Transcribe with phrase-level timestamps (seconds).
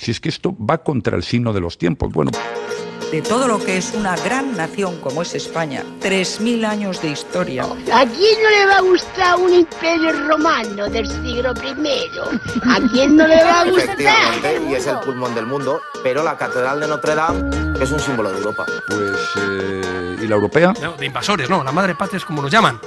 [0.00, 2.10] Si es que esto va contra el signo de los tiempos.
[2.10, 2.30] Bueno
[3.10, 5.82] de todo lo que es una gran nación como es España.
[6.00, 7.64] 3.000 años de historia.
[7.64, 12.70] ¿A quién no le va a gustar un imperio romano del siglo I?
[12.70, 14.00] ¿A quién no le va a gustar?
[14.00, 17.98] Efectivamente, y es el pulmón del mundo, pero la Catedral de Notre Dame es un
[17.98, 18.64] símbolo de Europa.
[18.86, 20.72] Pues, eh, ¿y la europea?
[20.72, 22.78] de invasores, no, la madre patria es como lo llaman.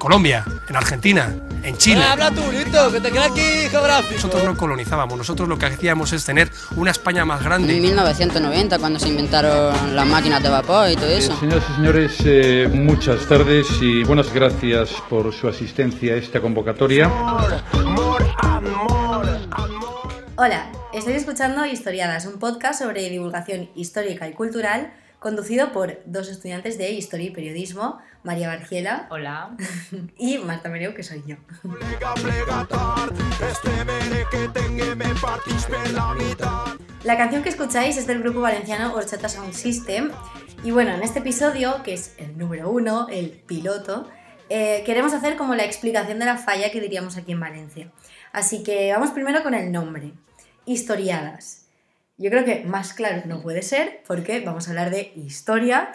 [0.00, 1.30] Colombia, en Argentina,
[1.62, 2.02] en Chile.
[2.02, 4.14] habla tú, listo, que te queda aquí geográfico.
[4.14, 7.76] Nosotros no colonizábamos, nosotros lo que hacíamos es tener una España más grande.
[7.76, 11.34] En 1990, cuando se inventaron las máquinas de vapor y todo eso.
[11.34, 16.40] Eh, señoras y señores, eh, muchas tardes y buenas gracias por su asistencia a esta
[16.40, 17.12] convocatoria.
[20.36, 26.78] Hola, estoy escuchando Historiadas, un podcast sobre divulgación histórica y cultural conducido por dos estudiantes
[26.78, 29.06] de Historia y Periodismo, María Bargiela.
[29.10, 29.56] Hola.
[30.18, 31.36] Y Marta Mereu, que soy yo.
[37.04, 40.10] La canción que escucháis es del grupo valenciano Horchata Sound System.
[40.64, 44.08] Y bueno, en este episodio, que es el número uno, el piloto,
[44.48, 47.92] eh, queremos hacer como la explicación de la falla que diríamos aquí en Valencia.
[48.32, 50.12] Así que vamos primero con el nombre.
[50.64, 51.69] Historiadas.
[52.20, 55.92] Yo creo que más claro no puede ser porque vamos a hablar de historia,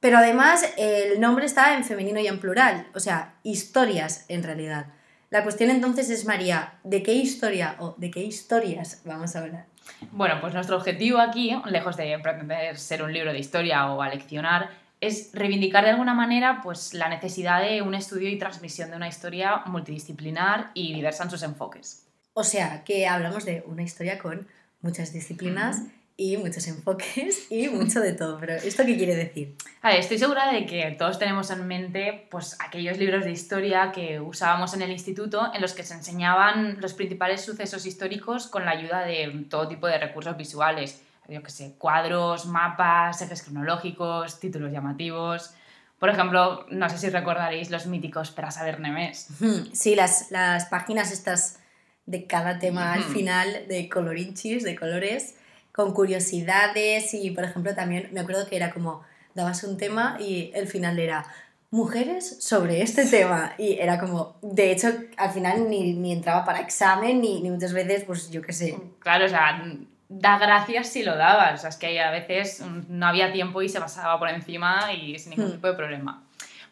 [0.00, 4.86] pero además el nombre está en femenino y en plural, o sea, historias en realidad.
[5.30, 9.66] La cuestión entonces es, María, ¿de qué historia o de qué historias vamos a hablar?
[10.10, 14.68] Bueno, pues nuestro objetivo aquí, lejos de pretender ser un libro de historia o aleccionar,
[15.00, 19.06] es reivindicar de alguna manera pues, la necesidad de un estudio y transmisión de una
[19.06, 22.08] historia multidisciplinar y diversa en sus enfoques.
[22.34, 24.48] O sea, que hablamos de una historia con
[24.82, 25.82] muchas disciplinas
[26.16, 28.38] y muchos enfoques y mucho de todo.
[28.38, 29.56] Pero ¿esto qué quiere decir?
[29.82, 34.74] estoy segura de que todos tenemos en mente pues, aquellos libros de historia que usábamos
[34.74, 39.04] en el instituto en los que se enseñaban los principales sucesos históricos con la ayuda
[39.04, 41.02] de todo tipo de recursos visuales.
[41.28, 45.54] Yo que sé, cuadros, mapas, ejes cronológicos, títulos llamativos.
[45.98, 49.28] Por ejemplo, no sé si recordaréis los míticos Para saber Nemés.
[49.72, 51.60] Sí, las, las páginas estas
[52.06, 55.36] de cada tema al final, de colorinchis, de colores,
[55.72, 59.02] con curiosidades y, por ejemplo, también me acuerdo que era como,
[59.34, 61.24] dabas un tema y el final era
[61.70, 66.60] mujeres sobre este tema y era como, de hecho, al final ni, ni entraba para
[66.60, 68.76] examen ni, ni, muchas veces, pues yo qué sé.
[68.98, 69.62] Claro, o sea,
[70.08, 73.68] da gracias si lo dabas, o sea, es que a veces no había tiempo y
[73.70, 75.52] se pasaba por encima y sin ningún hmm.
[75.52, 76.22] tipo de problema.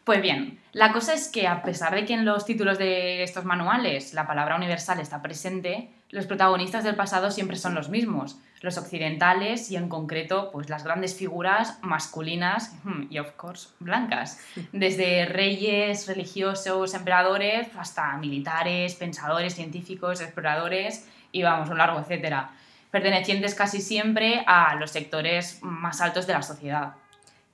[0.03, 3.45] Pues bien, la cosa es que a pesar de que en los títulos de estos
[3.45, 8.77] manuales la palabra universal está presente, los protagonistas del pasado siempre son los mismos, los
[8.77, 14.39] occidentales y en concreto pues las grandes figuras masculinas hmm, y of course blancas,
[14.71, 22.51] desde reyes, religiosos, emperadores hasta militares, pensadores, científicos, exploradores y vamos, un largo etcétera,
[22.89, 26.93] pertenecientes casi siempre a los sectores más altos de la sociedad.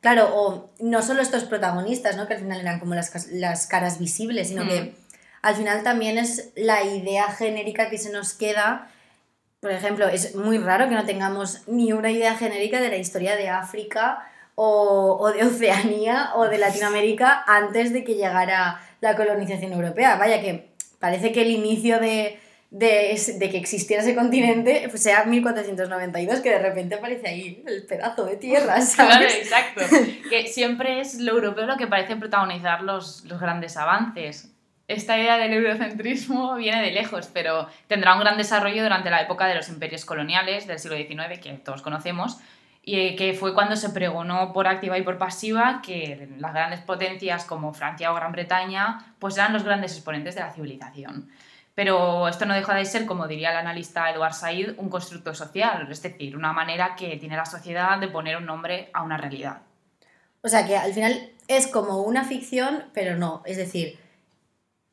[0.01, 2.27] Claro, o no solo estos protagonistas, ¿no?
[2.27, 4.95] que al final eran como las, las caras visibles, sino que
[5.41, 8.89] al final también es la idea genérica que se nos queda.
[9.59, 13.35] Por ejemplo, es muy raro que no tengamos ni una idea genérica de la historia
[13.35, 19.73] de África o, o de Oceanía o de Latinoamérica antes de que llegara la colonización
[19.73, 20.15] europea.
[20.17, 20.69] Vaya que
[20.99, 26.49] parece que el inicio de, de, de, que existiera ese continente pues sea 1492, que
[26.49, 29.17] de repente aparece ahí el pedazo de tierra, ¿sabes?
[29.17, 29.81] Claro, exacto.
[30.29, 34.51] Que siempre es lo europeo lo que parece protagonizar los, los grandes avances.
[34.87, 39.45] Esta idea del eurocentrismo viene de lejos, pero tendrá un gran desarrollo durante la época
[39.45, 42.37] de los imperios coloniales del siglo XIX, que todos conocemos,
[42.83, 47.43] y que fue cuando se pregonó por activa y por pasiva que las grandes potencias
[47.43, 51.29] como Francia o Gran Bretaña pues eran los grandes exponentes de la civilización.
[51.77, 55.87] Pero esto no deja de ser, como diría el analista Eduard Said, un constructo social,
[55.91, 59.59] es decir, una manera que tiene la sociedad de poner un nombre a una realidad.
[60.41, 63.99] O sea que al final es como una ficción, pero no, es decir,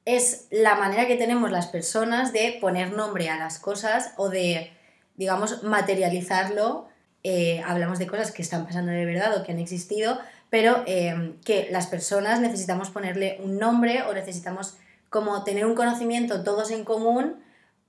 [0.04, 4.70] es la manera que tenemos las personas de poner nombre a las cosas o de,
[5.16, 6.86] digamos, materializarlo.
[7.22, 10.20] Eh, hablamos de cosas que están pasando de verdad o que han existido,
[10.50, 14.76] pero eh, que las personas necesitamos ponerle un nombre o necesitamos
[15.14, 17.36] como tener un conocimiento todos en común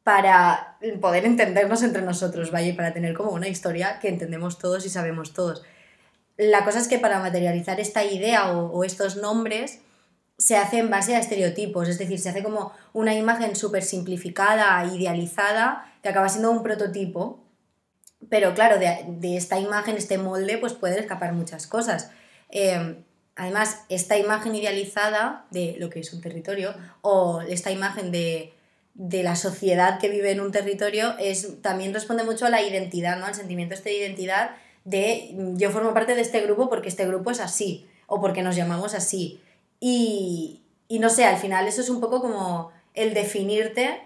[0.04, 2.76] para poder entendernos entre nosotros, ¿vale?
[2.76, 5.64] Para tener como una historia que entendemos todos y sabemos todos.
[6.38, 9.80] La cosa es que para materializar esta idea o, estos nombres
[10.38, 14.86] se hace en base a estereotipos, es decir, se hace como una imagen súper simplificada,
[14.86, 17.44] idealizada, que acaba siendo un prototipo.
[18.30, 22.12] Pero claro, de, esta imagen, este molde, pues pueden escapar muchas cosas.
[22.52, 23.04] Eh,
[23.36, 28.54] Además, esta imagen idealizada de lo que es un territorio o esta imagen de,
[28.94, 33.18] de la sociedad que vive en un territorio es también responde mucho a la identidad,
[33.18, 33.26] ¿no?
[33.26, 34.52] Al sentimiento este de identidad
[34.86, 38.56] de yo formo parte de este grupo porque este grupo es así o porque nos
[38.56, 39.42] llamamos así.
[39.82, 44.02] Y, y no sé, al final eso es un poco como el definirte,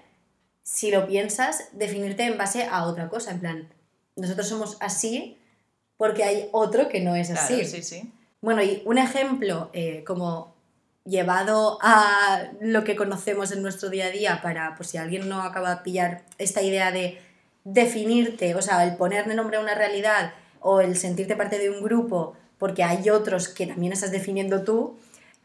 [0.64, 3.74] si lo piensas, definirte en base a otra cosa, en plan,
[4.16, 5.38] nosotros somos así
[5.98, 7.56] porque hay otro que no es así.
[7.56, 8.12] Claro, sí, sí.
[8.42, 10.56] Bueno, y un ejemplo eh, como
[11.06, 15.42] llevado a lo que conocemos en nuestro día a día para, pues si alguien no
[15.42, 17.20] acaba de pillar esta idea de
[17.64, 21.82] definirte, o sea, el ponerle nombre a una realidad o el sentirte parte de un
[21.82, 24.98] grupo porque hay otros que también estás definiendo tú,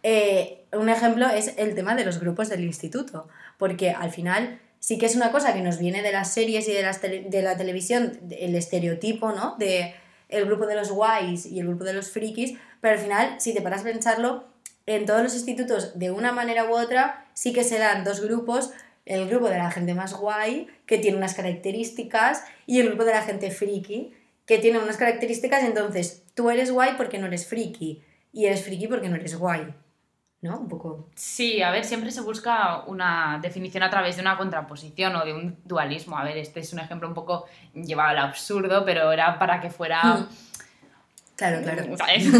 [0.03, 4.99] eh, un ejemplo es el tema de los grupos del instituto, porque al final sí
[4.99, 7.57] que es una cosa que nos viene de las series y de, las de la
[7.57, 9.57] televisión, el estereotipo, ¿no?
[9.59, 9.95] De
[10.29, 13.55] el grupo de los guays y el grupo de los frikis, pero al final, si
[13.55, 14.45] te paras a pensarlo,
[14.87, 18.73] en todos los institutos, de una manera u otra, sí que se dan dos grupos,
[19.07, 23.13] el grupo de la gente más guay, que tiene unas características, y el grupo de
[23.13, 24.13] la gente friki,
[24.47, 28.89] que tiene unas características, entonces tú eres guay porque no eres friki, y eres friki
[28.89, 29.75] porque no eres guay.
[30.45, 30.59] ¿No?
[30.59, 31.09] Un poco.
[31.15, 35.33] Sí, a ver, siempre se busca una definición a través de una contraposición o de
[35.33, 36.19] un dualismo.
[36.19, 39.71] A ver, este es un ejemplo un poco llevado al absurdo, pero era para que
[39.71, 40.29] fuera...
[41.37, 41.97] Claro, claro.
[41.97, 42.31] ¿sabes?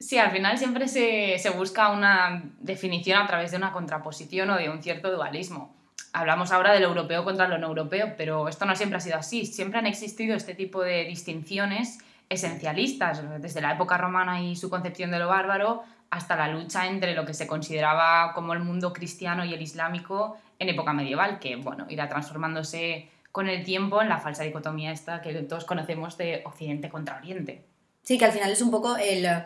[0.00, 4.56] Sí, al final siempre se, se busca una definición a través de una contraposición o
[4.56, 5.76] de un cierto dualismo.
[6.12, 9.46] Hablamos ahora del europeo contra lo no europeo, pero esto no siempre ha sido así.
[9.46, 11.98] Siempre han existido este tipo de distinciones
[12.28, 15.84] esencialistas, desde la época romana y su concepción de lo bárbaro
[16.14, 20.36] hasta la lucha entre lo que se consideraba como el mundo cristiano y el islámico
[20.58, 25.20] en época medieval, que bueno, irá transformándose con el tiempo en la falsa dicotomía esta
[25.20, 27.64] que todos conocemos de Occidente contra Oriente.
[28.02, 29.44] Sí, que al final es un poco el eh,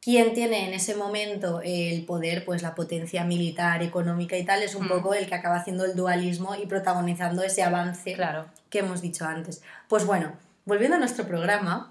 [0.00, 4.74] quién tiene en ese momento el poder, pues la potencia militar, económica y tal, es
[4.76, 4.88] un Mm.
[4.88, 8.46] poco el que acaba haciendo el dualismo y protagonizando ese avance Claro.
[8.70, 9.62] que hemos dicho antes.
[9.88, 10.32] Pues bueno,
[10.64, 11.90] volviendo a nuestro programa,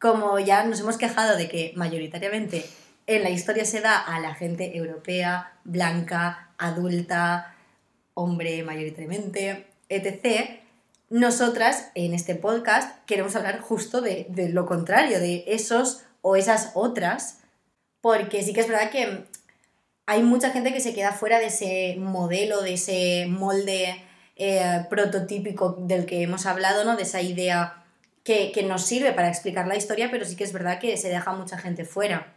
[0.00, 2.64] como ya nos hemos quejado de que mayoritariamente
[3.06, 7.54] en la historia se da a la gente europea, blanca, adulta,
[8.14, 10.62] hombre mayoritariamente, etc.,
[11.12, 17.40] nosotras en este podcast queremos hablar justo de, lo contrario, de esos o esas otras,
[18.00, 19.24] porque sí que es verdad que
[20.06, 24.02] hay mucha gente que se queda fuera de ese modelo, de ese molde
[24.36, 26.96] eh, prototípico del que hemos hablado, ¿no?
[26.96, 27.84] De esa idea
[28.24, 31.10] que, que nos sirve para explicar la historia, pero sí que es verdad que se
[31.10, 32.32] deja mucha gente fuera.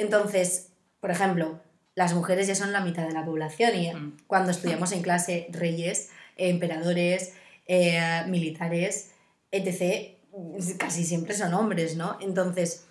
[0.00, 0.68] Entonces,
[1.00, 1.60] por ejemplo,
[1.94, 4.16] las mujeres ya son la mitad de la población y Mm.
[4.26, 7.34] cuando estudiamos en clase reyes, eh, emperadores,
[7.66, 9.10] eh, militares,
[9.50, 10.16] etc.,
[10.78, 12.16] casi siempre son hombres, ¿no?
[12.20, 12.84] Entonces,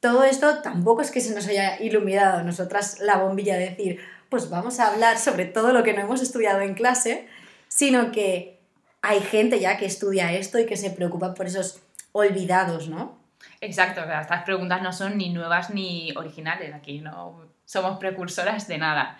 [0.00, 4.00] todo esto tampoco es que se nos haya iluminado a nosotras la bombilla de decir,
[4.30, 7.28] pues vamos a hablar sobre todo lo que no hemos estudiado en clase,
[7.68, 8.58] sino que
[9.02, 11.80] hay gente ya que estudia esto y que se preocupa por esos
[12.12, 13.19] olvidados, ¿no?
[13.60, 18.66] Exacto, o sea, estas preguntas no son ni nuevas ni originales, aquí no somos precursoras
[18.66, 19.18] de nada.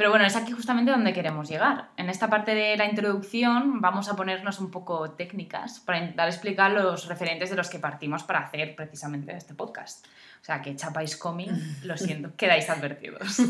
[0.00, 1.90] Pero bueno, es aquí justamente donde queremos llegar.
[1.98, 6.70] En esta parte de la introducción vamos a ponernos un poco técnicas para intentar explicar
[6.70, 10.06] los referentes de los que partimos para hacer precisamente este podcast.
[10.40, 11.50] O sea, que chapáis cómic,
[11.82, 13.42] lo siento, quedáis advertidos.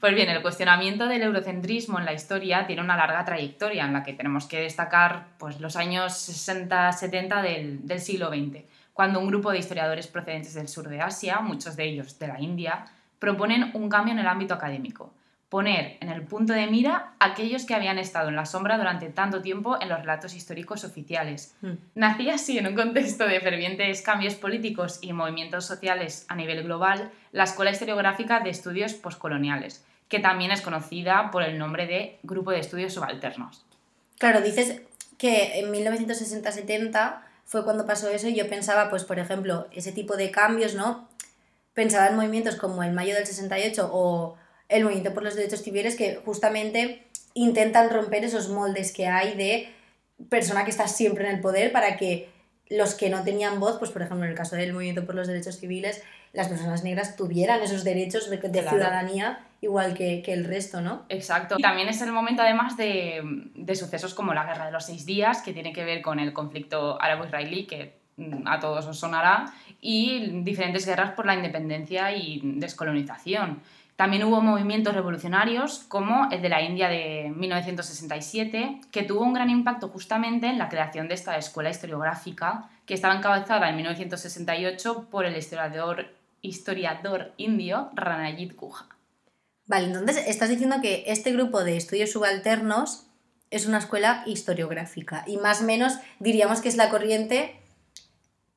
[0.00, 4.02] Pues bien, el cuestionamiento del eurocentrismo en la historia tiene una larga trayectoria en la
[4.02, 8.64] que tenemos que destacar pues, los años 60-70 del, del siglo XX,
[9.00, 12.38] cuando un grupo de historiadores procedentes del sur de Asia, muchos de ellos de la
[12.38, 12.84] India,
[13.18, 15.14] proponen un cambio en el ámbito académico,
[15.48, 19.08] poner en el punto de mira a aquellos que habían estado en la sombra durante
[19.08, 21.56] tanto tiempo en los relatos históricos oficiales.
[21.62, 21.72] Mm.
[21.94, 27.10] Nacía así en un contexto de fervientes cambios políticos y movimientos sociales a nivel global
[27.32, 32.50] la Escuela Historiográfica de Estudios Postcoloniales, que también es conocida por el nombre de Grupo
[32.50, 33.64] de Estudios Subalternos.
[34.18, 34.82] Claro, dices
[35.16, 40.16] que en 1960-70 fue cuando pasó eso y yo pensaba, pues por ejemplo, ese tipo
[40.16, 41.08] de cambios, ¿no?
[41.74, 44.36] Pensaba en movimientos como el Mayo del 68 o
[44.68, 49.68] el Movimiento por los Derechos Civiles que justamente intentan romper esos moldes que hay de
[50.28, 52.28] persona que está siempre en el poder para que
[52.68, 55.26] los que no tenían voz, pues por ejemplo en el caso del Movimiento por los
[55.26, 58.70] Derechos Civiles, las personas negras tuvieran esos derechos de, de Claro.
[58.70, 61.02] ciudadanía igual que, que el resto, ¿no?
[61.10, 61.56] Exacto.
[61.58, 63.20] Y también es el momento, además, de,
[63.54, 66.32] de sucesos como la Guerra de los Seis Días, que tiene que ver con el
[66.32, 72.40] conflicto árabo-israelí, que mm, a todos os sonará, y diferentes guerras por la independencia y
[72.42, 73.60] descolonización.
[73.96, 79.50] También hubo movimientos revolucionarios como el de la India de 1967, que tuvo un gran
[79.50, 85.26] impacto justamente en la creación de esta escuela historiográfica, que estaba encabezada en 1968 por
[85.26, 86.06] el historiador,
[86.42, 88.88] historiador indio Ranajit Guha.
[89.66, 93.06] Vale, entonces estás diciendo que este grupo de estudios subalternos
[93.50, 97.60] es una escuela historiográfica y más o menos diríamos que es la corriente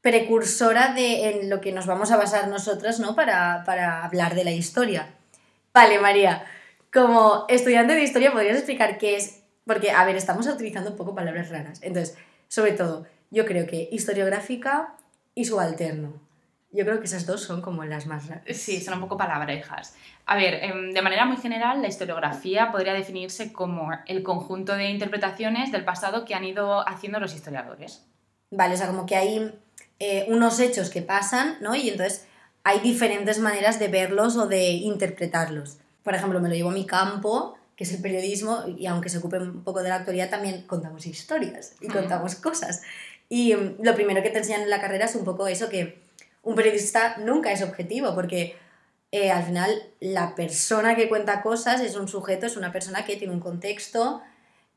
[0.02, 3.16] precursora de en lo que nos vamos a basar nosotros ¿no?
[3.16, 5.14] para, para hablar de la historia.
[5.74, 6.46] Vale, María,
[6.92, 9.42] como estudiante de historia, ¿podrías explicar qué es?
[9.66, 11.80] Porque, a ver, estamos utilizando un poco palabras raras.
[11.82, 14.96] Entonces, sobre todo, yo creo que historiográfica
[15.34, 16.22] y subalterno.
[16.74, 18.58] Yo creo que esas dos son como las más raras.
[18.58, 19.94] Sí, son un poco palabrejas.
[20.26, 24.90] A ver, em, de manera muy general, la historiografía podría definirse como el conjunto de
[24.90, 28.04] interpretaciones del pasado que han ido haciendo los historiadores.
[28.50, 29.54] Vale, o sea, como que hay
[30.00, 31.76] eh, unos hechos que pasan, ¿no?
[31.76, 32.26] Y entonces
[32.64, 35.78] hay diferentes maneras de verlos o de interpretarlos.
[36.02, 39.20] Por ejemplo, me lo llevo a mi campo, que es el periodismo, y aunque se
[39.20, 42.82] ocupe un poco de la actualidad, también contamos historias y contamos cosas.
[43.30, 46.03] Y mm, lo primero que te enseñan en la carrera es un poco eso, que
[46.44, 48.56] un periodista nunca es objetivo, porque
[49.12, 53.16] eh, al final la persona que cuenta cosas es un sujeto, es una persona que
[53.16, 54.22] tiene un contexto,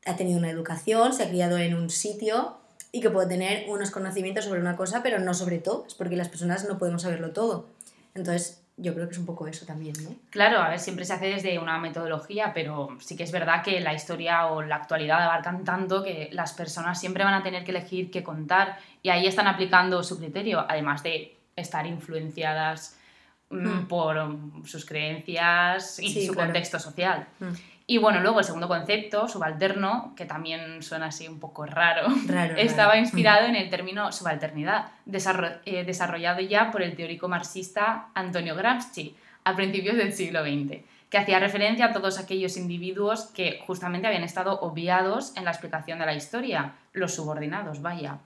[0.05, 2.57] ha tenido una educación, se ha criado en un sitio
[2.91, 6.15] y que puede tener unos conocimientos sobre una cosa, pero no sobre todo, es porque
[6.15, 7.67] las personas no podemos saberlo todo.
[8.15, 9.95] Entonces, yo creo que es un poco eso también.
[10.29, 13.79] Claro, a ver, siempre se hace desde una metodología, pero sí que es verdad que
[13.79, 17.71] la historia o la actualidad abarcan tanto que las personas siempre van a tener que
[17.71, 22.95] elegir qué contar y ahí están aplicando su criterio, además de estar influenciadas
[23.49, 23.87] mm, Hmm.
[23.87, 26.47] por mm, sus creencias y Sí, su claro.
[26.49, 27.27] contexto social.
[27.39, 27.45] Mm.
[27.89, 32.55] Y bueno, luego el segundo concepto, subalterno, que también suena así un poco raro, Raro,
[32.57, 32.99] estaba raro.
[33.01, 34.87] inspirado en el término subalternidad,
[35.65, 41.17] eh, desarrollado ya por el teórico marxista Antonio Gramsci a principios del siglo XX, que
[41.17, 46.05] hacía referencia a todos aquellos individuos que justamente habían estado obviados en la explicación de
[46.05, 48.17] la historia, los subordinados, vaya.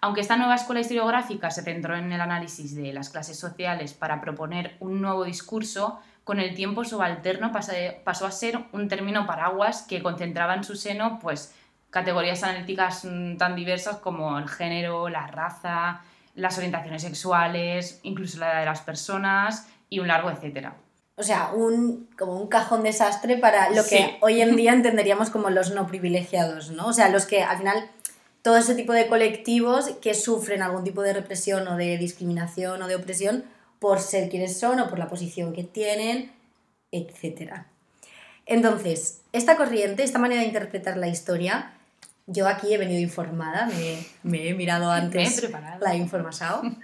[0.00, 4.20] Aunque esta nueva escuela historiográfica se centró en el análisis de las clases sociales para
[4.20, 10.02] proponer un nuevo discurso, con el tiempo subalterno pasó a ser un término paraguas que
[10.02, 11.54] concentraba en su seno pues,
[11.90, 16.00] categorías analíticas mm, tan diversas como el género, la raza,
[16.34, 20.74] las orientaciones sexuales, incluso la edad de las personas y un largo etcétera.
[21.16, 24.16] O sea, un, como un cajón desastre para lo que Sí.
[24.20, 26.88] hoy en día entenderíamos como los no privilegiados, ¿no?
[26.88, 27.88] O sea, los que al final
[28.44, 32.86] todo ese tipo de colectivos que sufren algún tipo de represión o de discriminación o
[32.86, 33.42] de opresión
[33.78, 36.30] por ser quienes son o por la posición que tienen,
[36.92, 37.62] etc.
[38.44, 41.72] Entonces, esta corriente, esta manera de interpretar la historia,
[42.26, 45.82] yo aquí he venido informada, me, me he mirado antes preparado.
[45.82, 46.80] la información.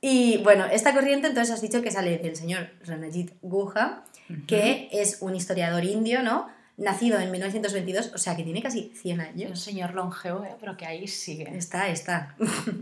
[0.00, 4.04] Y bueno, esta corriente entonces has dicho que sale del señor Ranajit Guha,
[4.46, 6.59] que es un historiador indio, ¿no?
[6.80, 9.60] Nacido en 1922, o sea que tiene casi 100 Un años.
[9.60, 11.44] señor longevo, eh, pero que ahí sigue.
[11.56, 12.34] Está, está.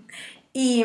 [0.52, 0.84] y,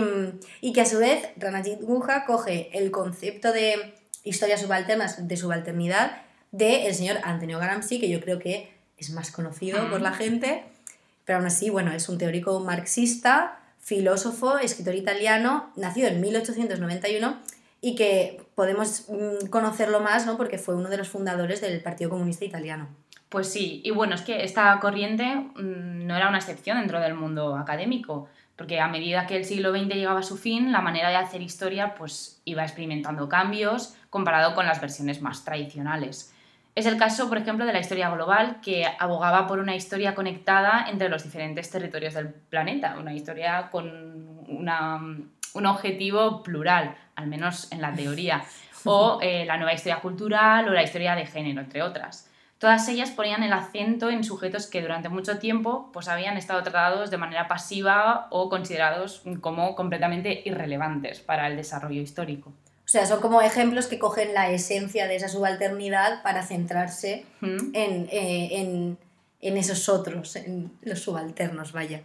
[0.62, 3.94] y que a su vez Ranajit Guha coge el concepto de
[4.24, 9.90] historias subalternas, de subalternidad, del señor Antonio Gramsci, que yo creo que es más conocido
[9.90, 10.64] por la gente,
[11.26, 17.38] pero aún así, bueno, es un teórico marxista, filósofo, escritor italiano, nacido en 1891
[17.82, 20.38] y que podemos mm, conocerlo más ¿no?
[20.38, 22.88] porque fue uno de los fundadores del Partido Comunista Italiano.
[23.34, 27.16] Pues sí, y bueno, es que esta corriente mm, no era una excepción dentro del
[27.16, 31.10] mundo académico, porque a medida que el siglo XX llegaba a su fin, la manera
[31.10, 36.32] de hacer historia pues iba experimentando cambios comparado con las versiones más tradicionales.
[36.76, 40.86] Es el caso, por ejemplo, de la historia global, que abogaba por una historia conectada
[40.88, 45.02] entre los diferentes territorios del planeta, una historia con una-
[45.56, 48.44] un objetivo plural, al menos en la teoría,
[48.86, 52.30] o eh, la nueva historia cultural o la historia de género, entre otras.
[52.64, 57.12] Todas ellas ponían el acento en sujetos que durante mucho tiempo pues, habían estado tratados
[57.12, 62.52] de manera pasiva o considerados como completamente irrelevantes para el desarrollo histórico.
[62.86, 67.58] O sea, son como ejemplos que cogen la esencia de esa subalternidad para centrarse ¿Mm?
[67.74, 68.98] en, eh, en-
[69.42, 72.00] en esos otros, en los subalternos, vaya.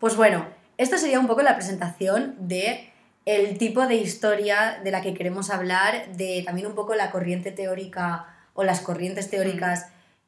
[0.00, 0.44] Pues bueno,
[0.76, 2.92] esto sería un poco la presentación de
[3.24, 7.52] el tipo de historia de la que queremos hablar, de también un poco la corriente
[7.52, 9.86] teórica o las corrientes teóricas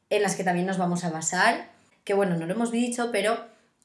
[0.09, 1.67] en las que también nos vamos a basar,
[2.05, 3.37] que bueno, no lo hemos dicho, pero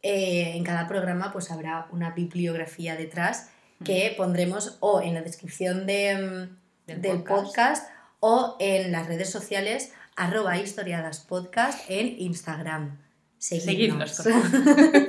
[0.04, 3.50] eh, en cada programa pues habrá una bibliografía detrás
[3.84, 7.44] que pondremos o en la descripción de, mm, Del del podcast.
[7.44, 13.00] podcast o en las redes sociales arroba historiadaspodcast en Instagram.
[13.38, 14.14] Seguidnos.
[14.14, 15.08] Seguidnos,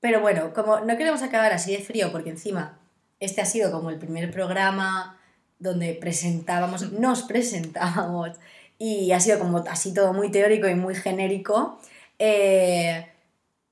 [0.00, 2.80] Pero bueno, como no queremos acabar así de frío, porque encima
[3.18, 5.19] este ha sido como el primer programa
[5.60, 8.30] donde presentábamos, nos presentábamos,
[8.78, 11.78] y ha sido como así todo muy teórico y muy genérico,
[12.18, 13.06] eh,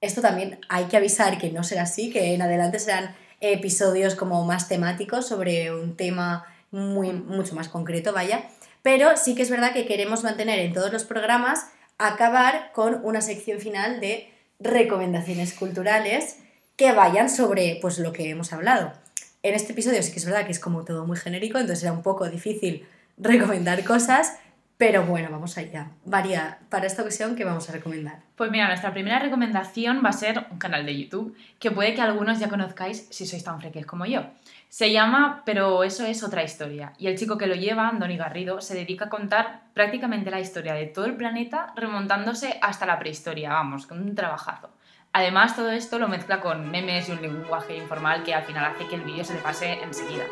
[0.01, 4.45] esto también hay que avisar que no será así, que en adelante serán episodios como
[4.45, 8.45] más temáticos sobre un tema muy, mucho más concreto, vaya.
[8.83, 11.67] Pero sí que es verdad que queremos mantener en todos los programas
[11.99, 16.37] acabar con una sección final de recomendaciones culturales
[16.77, 18.93] que vayan sobre pues, lo que hemos hablado.
[19.41, 21.93] En este episodio sí que es verdad que es como todo muy genérico, entonces era
[21.93, 22.85] un poco difícil
[23.19, 24.37] recomendar cosas,
[24.77, 25.91] pero bueno, vamos allá.
[26.05, 28.21] Varía, para esta ocasión, ¿qué vamos a recomendar?
[28.35, 32.01] Pues mira, nuestra primera recomendación va a ser un canal de YouTube que puede que
[32.01, 34.23] algunos ya conozcáis si sois tan freques como yo.
[34.69, 38.61] Se llama Pero eso es otra historia y el chico que lo lleva, Andoni Garrido,
[38.61, 43.51] se dedica a contar prácticamente la historia de todo el planeta remontándose hasta la prehistoria,
[43.51, 44.71] vamos, con un trabajazo.
[45.19, 48.87] Además, todo esto lo mezcla con memes y un lenguaje informal que al final hace
[48.87, 50.23] que el vídeo se le pase enseguida.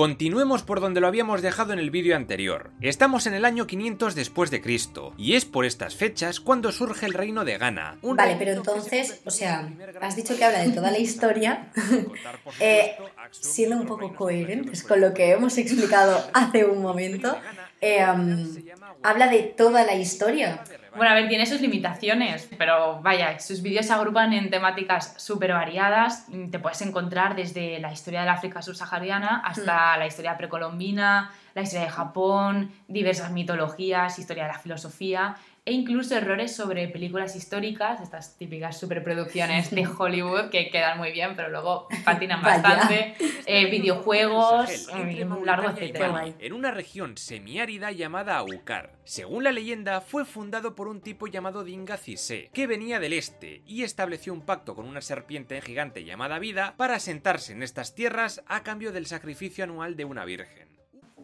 [0.00, 2.70] Continuemos por donde lo habíamos dejado en el vídeo anterior.
[2.80, 7.04] Estamos en el año 500 después de Cristo, y es por estas fechas cuando surge
[7.04, 7.98] el reino de Ghana.
[8.00, 11.70] Vale, pero entonces, o sea, has dicho que habla de toda la historia,
[12.60, 12.96] eh,
[13.30, 17.36] siendo un poco coherentes con lo que hemos explicado hace un momento,
[17.82, 18.56] eh, um,
[19.02, 20.64] habla de toda la historia.
[20.96, 25.52] Bueno, a ver, tiene sus limitaciones, pero vaya, sus vídeos se agrupan en temáticas súper
[25.52, 26.26] variadas.
[26.50, 31.86] Te puedes encontrar desde la historia del África subsahariana hasta la historia precolombina, la historia
[31.86, 35.36] de Japón, diversas mitologías, historia de la filosofía
[35.70, 41.36] e incluso errores sobre películas históricas, estas típicas superproducciones de Hollywood que quedan muy bien,
[41.36, 43.14] pero luego patinan bastante,
[43.46, 46.24] eh, videojuegos, un largo etcétera.
[46.40, 48.98] En una región semiárida llamada Aukar.
[49.04, 53.62] Según la leyenda, fue fundado por un tipo llamado Dinga Cisse, que venía del este
[53.64, 58.42] y estableció un pacto con una serpiente gigante llamada Vida para asentarse en estas tierras
[58.48, 60.68] a cambio del sacrificio anual de una virgen.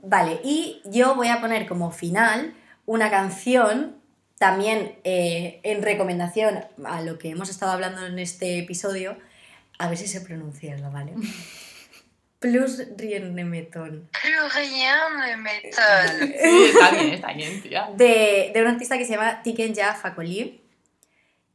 [0.05, 4.06] Vale, y yo voy a poner como final una canción
[4.39, 9.17] también eh, en recomendación a lo que hemos estado hablando en este episodio,
[9.79, 11.13] a ver si se pronuncia, ¿vale?
[12.39, 14.03] Plus rien ne m'étonne.
[14.23, 16.37] Plus rien ne m'étonne.
[16.39, 17.91] Sí, está bien, está bien, tía.
[17.97, 20.61] De, de un artista que se llama Tikenja Fakoli,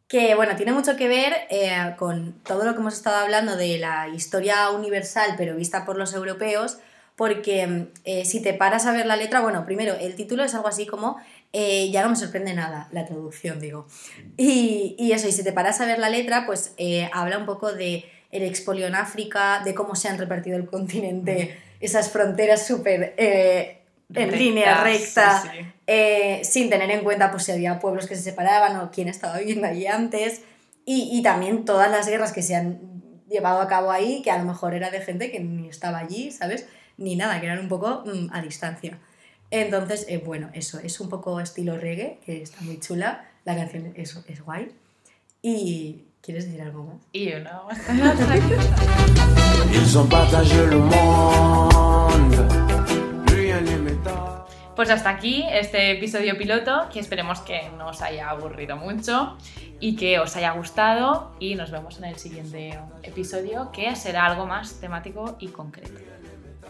[0.08, 3.78] que bueno, tiene mucho que ver eh, con todo lo que hemos estado hablando de
[3.78, 6.80] la historia universal, pero vista por los europeos,
[7.22, 10.68] porque eh, si te paras a ver la letra, bueno, primero, el título es algo
[10.68, 11.18] así como
[11.54, 13.86] eh, ya no me sorprende nada la traducción, digo.
[14.38, 17.46] Y, y, eso, y si te paras a ver la letra, pues eh, habla un
[17.46, 22.66] poco de el expolio en África, de cómo se han repartido el continente, esas fronteras
[22.66, 23.82] súper eh,
[24.16, 25.44] en línea recta,
[26.42, 29.68] sin tener en cuenta pues, si había pueblos que se separaban o quién estaba viviendo
[29.68, 30.42] allí antes,
[30.88, 32.80] y, y también todas las guerras que se han
[33.30, 36.32] llevado a cabo ahí, que a lo mejor era de gente que ni estaba allí,
[36.32, 36.66] ¿sabes?
[37.02, 39.00] Ni nada, que eran un poco mm, a distancia.
[39.50, 43.26] Entonces, eh, bueno, eso, es un poco estilo reggae, que está muy chula.
[43.44, 44.72] La canción es, es guay.
[45.42, 46.98] Y, ¿quieres decir algo más?
[47.12, 47.64] Y una
[54.76, 59.38] Pues hasta aquí este episodio piloto, que esperemos que no os haya aburrido mucho
[59.80, 64.46] y que os haya gustado y nos vemos en el siguiente episodio que será algo
[64.46, 66.21] más temático y concreto.